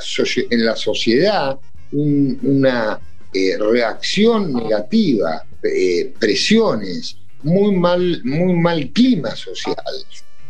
[0.50, 1.58] en la sociedad
[1.92, 2.98] una
[3.32, 9.76] eh, reacción negativa, eh, presiones, muy mal, muy mal clima social.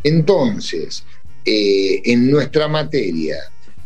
[0.03, 1.05] Entonces,
[1.45, 3.37] en nuestra materia,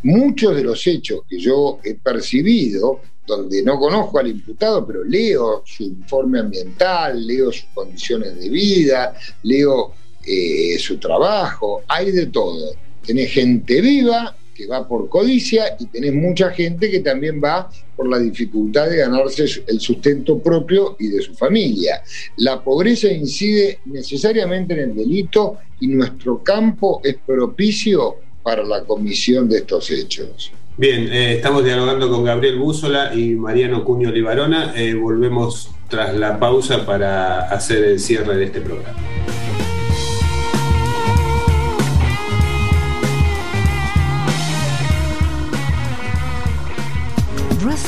[0.03, 5.62] muchos de los hechos que yo he percibido, donde no conozco al imputado, pero leo
[5.64, 9.14] su informe ambiental, leo sus condiciones de vida,
[9.45, 9.95] leo
[10.26, 12.74] eh, su trabajo, hay de todo.
[13.05, 14.36] Tenés gente viva
[14.66, 19.44] va por codicia y tenés mucha gente que también va por la dificultad de ganarse
[19.66, 22.02] el sustento propio y de su familia.
[22.36, 29.48] La pobreza incide necesariamente en el delito y nuestro campo es propicio para la comisión
[29.48, 30.52] de estos hechos.
[30.76, 34.72] Bien, eh, estamos dialogando con Gabriel Búzola y Mariano Cuño Libarona.
[34.74, 38.96] Eh, volvemos tras la pausa para hacer el cierre de este programa.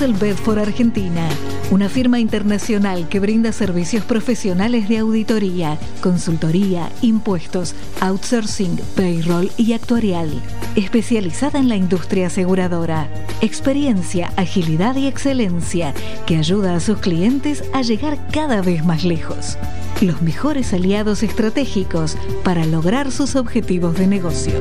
[0.05, 1.27] Russell Bedford Argentina
[1.71, 10.31] una firma internacional que brinda servicios profesionales de auditoría, consultoría, impuestos, outsourcing, payroll y actuarial.
[10.77, 13.09] Especializada en la industria aseguradora.
[13.41, 15.95] Experiencia, agilidad y excelencia
[16.27, 19.57] que ayuda a sus clientes a llegar cada vez más lejos.
[20.03, 24.55] Los mejores aliados estratégicos para lograr sus objetivos de negocio.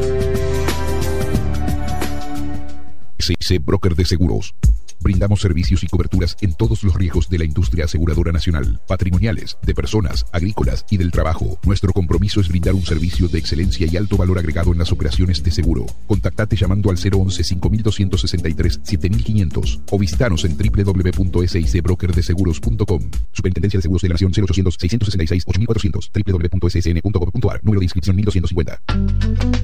[3.19, 4.55] CC Broker de Seguros.
[5.03, 9.75] Brindamos servicios y coberturas en todos los riesgos de la industria aseguradora nacional, patrimoniales, de
[9.75, 11.59] personas, agrícolas y del trabajo.
[11.65, 15.43] Nuestro compromiso es brindar un servicio de excelencia y alto valor agregado en las operaciones
[15.43, 15.85] de seguro.
[16.07, 23.11] Contactate llamando al 011 5263 7500 o visitanos en www.sicbrokerdeseguros.com.
[23.33, 28.81] Superintendencia de Seguros de la Nación 0800 666 8400 www.ssn.gov.ar Número de inscripción 1250.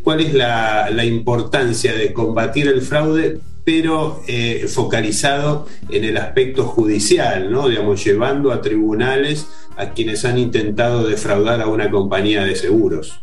[0.04, 3.40] cuál es la importancia de combatir el fraude
[3.70, 7.54] pero eh, focalizado en el aspecto judicial.
[7.68, 9.46] Digamos, llevando a tribunales
[9.76, 13.20] a quienes han intentado defraudar a una compañía de seguros.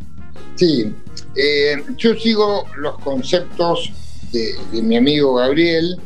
[0.55, 0.89] Sí,
[1.35, 3.91] eh, yo sigo los conceptos
[4.31, 5.99] de, mi amigo Gabriel.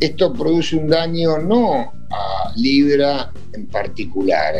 [0.00, 4.54] Esto produce un daño no a Libra en particular.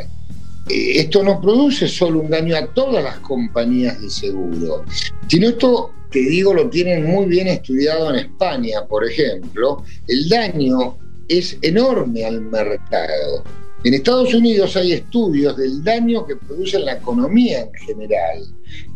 [0.68, 4.84] Esto no produce solo un daño a todas las compañías de seguro,
[5.26, 10.96] sino esto te digo, lo tienen muy bien estudiado en España, por ejemplo, el daño
[11.28, 13.44] es enorme al mercado.
[13.84, 18.42] En Estados Unidos hay estudios del daño que produce en la economía en general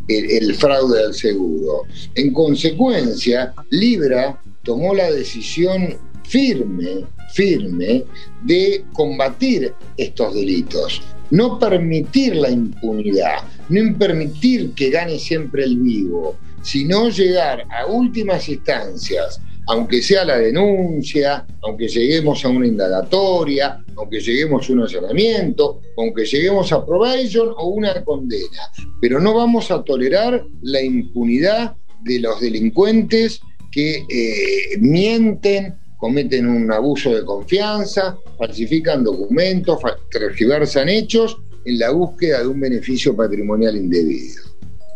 [0.07, 1.83] el, fraude del seguro.
[2.15, 5.97] En consecuencia, Libra tomó la decisión
[6.27, 8.03] firme, firme,
[8.43, 11.01] de combatir estos delitos.
[11.33, 18.47] No permitir la impunidad, no permitir que gane siempre el vivo, sino llegar a últimas
[18.49, 25.81] instancias, aunque sea la denuncia, aunque lleguemos a una indagatoria, aunque lleguemos a un allanamiento,
[25.97, 28.69] aunque lleguemos a probation o una condena.
[29.01, 35.73] Pero no vamos a tolerar la impunidad de los delincuentes que eh, mienten,
[36.03, 39.79] cometen un abuso de confianza, falsifican documentos,
[40.11, 44.41] tergiversan hechos en la búsqueda de un beneficio patrimonial indebido.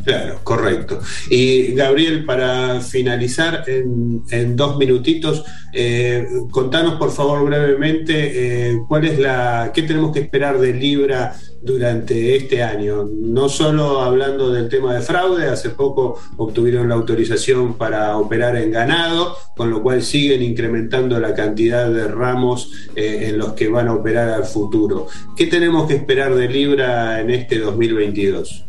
[0.04, 1.00] Claro, correcto.
[1.30, 9.18] Y Gabriel, para finalizar en, dos minutitos, eh, contanos por favor brevemente eh, cuál es
[9.18, 13.08] la, qué tenemos que esperar de Libra durante este año.
[13.12, 18.72] No solo hablando del tema de fraude, hace poco obtuvieron la autorización para operar en
[18.72, 23.88] ganado, con lo cual siguen incrementando la cantidad de ramos eh, en los que van
[23.88, 25.08] a operar al futuro.
[25.36, 28.67] ¿Qué tenemos que esperar de Libra en este 2022?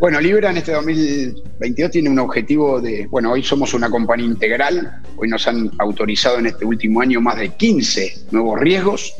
[0.00, 5.02] Bueno, Libra en este 2022 tiene un objetivo de, bueno, hoy somos una compañía integral,
[5.16, 9.14] hoy nos han autorizado en este último año más de 15 nuevos riesgos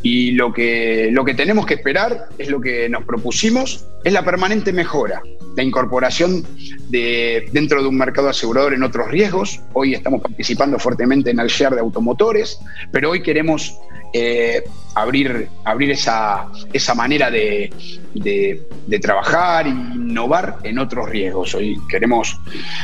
[0.00, 4.24] y lo que, lo que tenemos que esperar es lo que nos propusimos, es la
[4.24, 5.22] permanente mejora,
[5.56, 6.46] la incorporación
[6.88, 9.60] de, dentro de un mercado asegurador en otros riesgos.
[9.72, 12.60] Hoy estamos participando fuertemente en el share de automotores,
[12.92, 13.76] pero hoy queremos
[14.12, 17.72] eh, abrir, abrir esa, esa manera de,
[18.14, 21.54] de, trabajar e innovar en otros riesgos.
[21.54, 22.38] Hoy queremos,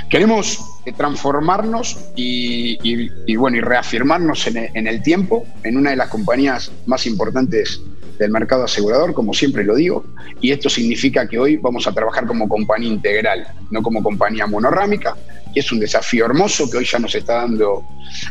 [0.09, 0.59] queremos
[0.97, 7.83] transformarnos y, bueno, y reafirmarnos en el tiempo en una de las compañías más importantes
[8.19, 10.05] del mercado asegurador, como siempre lo digo,
[10.41, 15.17] y esto significa que hoy vamos a trabajar como compañía integral, no como compañía monorrámica,
[15.55, 17.85] y es un desafío hermoso que hoy ya nos está dando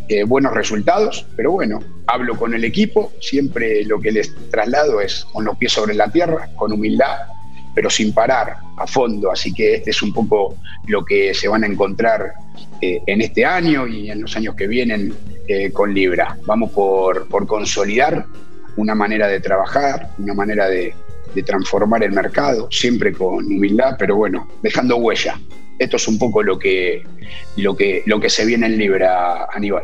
[0.07, 5.25] eh, buenos resultados, pero bueno, hablo con el equipo, siempre lo que les traslado es
[5.31, 7.17] con los pies sobre la tierra, con humildad,
[7.73, 10.55] pero sin parar a fondo, así que este es un poco
[10.88, 12.33] lo que se van a encontrar
[12.81, 15.13] eh, en este año y en los años que vienen
[15.47, 16.38] eh, con Libra.
[16.45, 18.25] Vamos por, por consolidar
[18.78, 20.93] una manera de trabajar, una manera de,
[21.45, 25.39] transformar el mercado, siempre con humildad, pero bueno, dejando huella.
[25.78, 27.03] Esto es un poco lo que,
[27.57, 29.84] lo que, lo que se viene en Libra, Aníbal.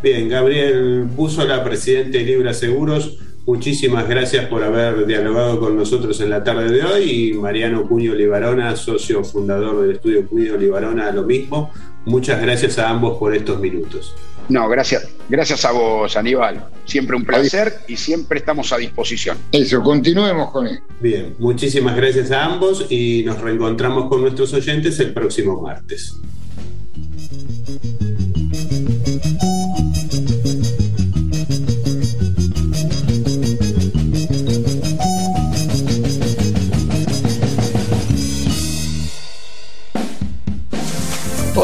[0.00, 6.30] Bien, Gabriel Búzola, presidente de Libra Seguros, muchísimas gracias por haber dialogado con nosotros en
[6.30, 11.24] la tarde de hoy y Mariano Cuño Libarona, socio fundador del estudio Cuño Libarona, lo
[11.24, 11.72] mismo.
[12.04, 14.14] Muchas gracias a ambos por estos minutos.
[14.48, 16.64] No, gracias, gracias a vos, Aníbal.
[16.84, 19.38] Siempre un placer y siempre estamos a disposición.
[19.50, 20.80] Eso, continuemos con él.
[21.00, 26.16] Bien, muchísimas gracias a ambos y nos reencontramos con nuestros oyentes el próximo martes.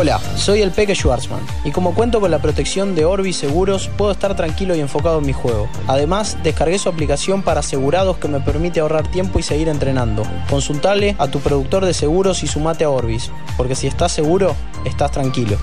[0.02, 4.10] Hola, soy el Peque Schwarzman y como cuento con la protección de Orbi Seguros, puedo
[4.10, 5.68] estar tranquilo y enfocado en mi juego.
[5.86, 10.24] Además, descargué su aplicación para asegurados que me permite ahorrar tiempo y seguir entrenando.
[10.50, 15.12] Consultale a tu productor de seguros y sumate a Orbis, porque si estás seguro, estás
[15.12, 15.56] tranquilo.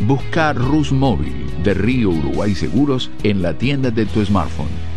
[0.07, 4.94] Busca RUS Móvil de Río Uruguay Seguros en la tienda de tu smartphone.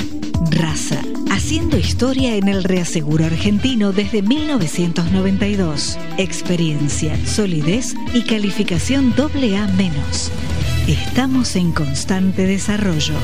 [0.48, 1.02] Raza.
[1.30, 5.98] Haciendo historia en el reaseguro argentino desde 1992.
[6.18, 9.68] Experiencia, solidez y calificación AA-.
[10.86, 13.14] Estamos en constante desarrollo.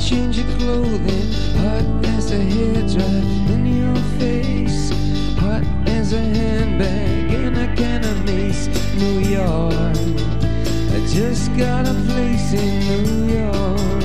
[0.00, 1.32] change your clothing.
[1.58, 4.90] Hot as a hairdryer in your face.
[5.38, 8.68] Hot as a handbag in a can of mace.
[8.96, 9.74] New York.
[10.94, 13.99] I just got a place in New York.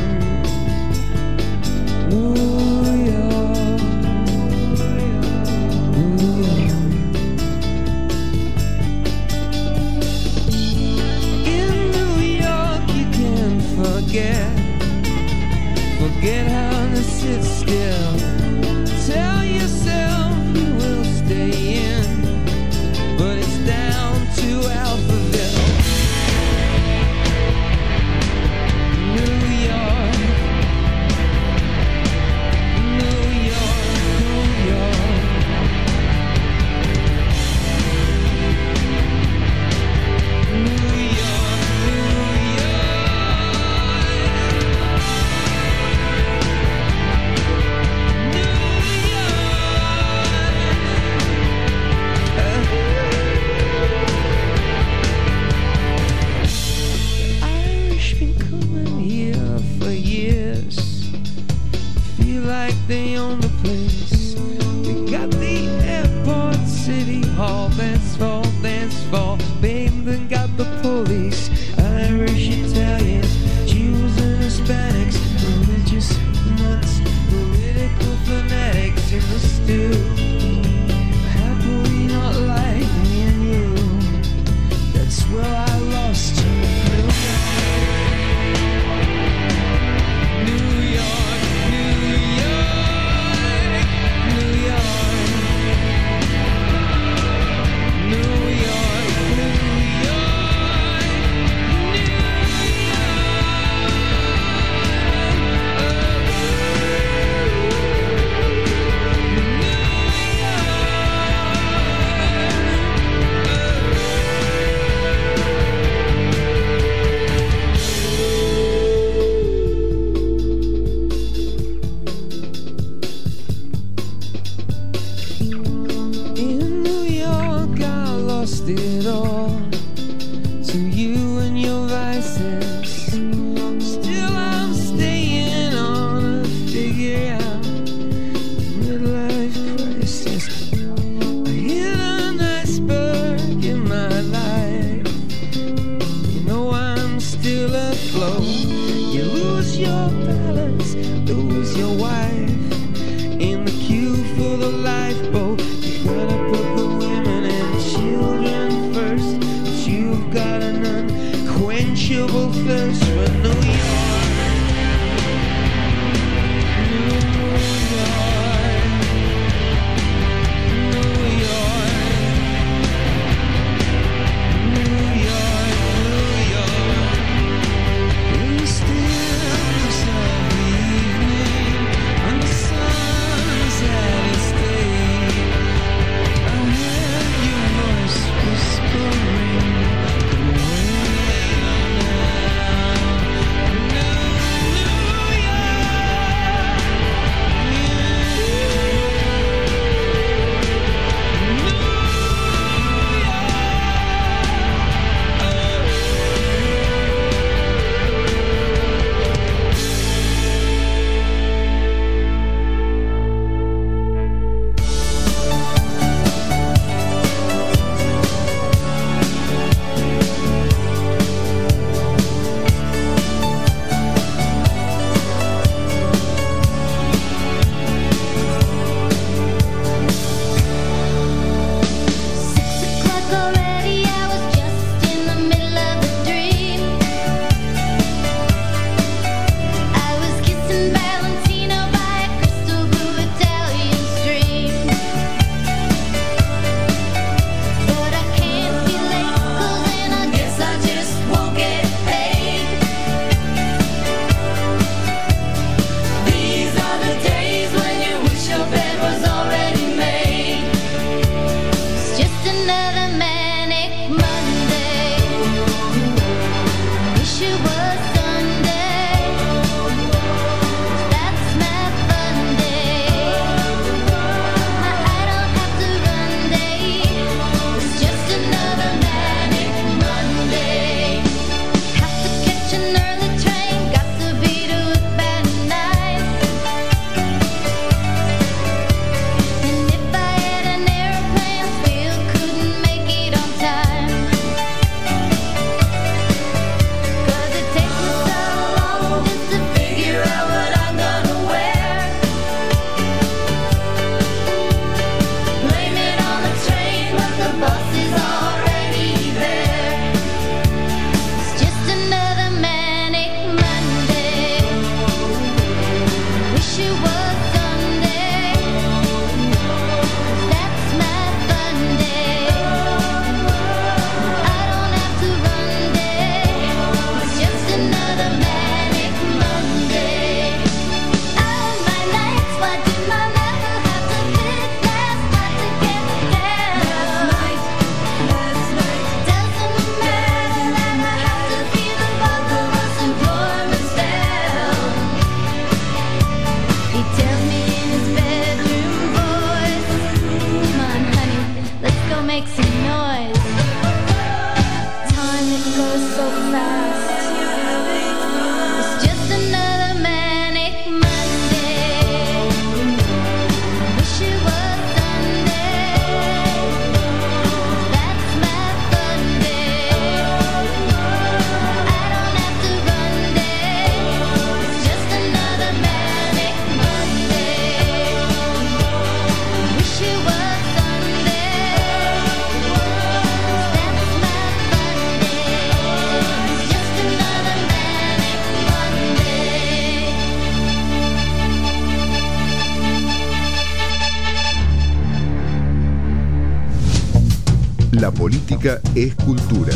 [398.95, 399.73] Es cultura.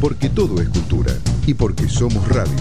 [0.00, 1.12] Porque todo es cultura
[1.46, 2.56] y porque somos radio.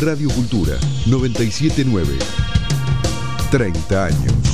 [0.00, 2.18] Radio Cultura 979.
[3.50, 4.49] 30 años.